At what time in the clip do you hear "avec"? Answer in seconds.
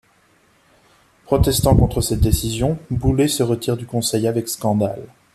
4.25-4.49